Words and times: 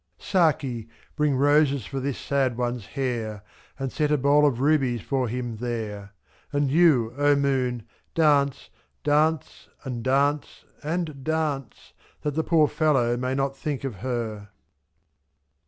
Saki, 0.17 0.87
bring 1.15 1.35
roses 1.35 1.85
for 1.85 1.99
this 1.99 2.17
sad 2.17 2.57
one's 2.57 2.87
hair. 2.97 3.43
And 3.77 3.91
set 3.91 4.09
a 4.09 4.17
bowl 4.17 4.47
of 4.47 4.59
rubies 4.59 5.01
for 5.03 5.27
him 5.27 5.57
there; 5.57 6.13
1 6.49 6.63
01. 6.63 6.63
And 6.63 6.71
you, 6.71 7.13
O 7.19 7.35
moon, 7.35 7.83
dance, 8.15 8.71
dance, 9.03 9.69
and 9.83 10.03
dance 10.03 10.65
and 10.81 11.23
dance. 11.23 11.93
That 12.23 12.33
the 12.33 12.43
poor 12.43 12.67
fellow 12.67 13.15
may 13.15 13.35
not 13.35 13.55
think 13.55 13.83
of 13.83 13.97
her. 13.97 14.49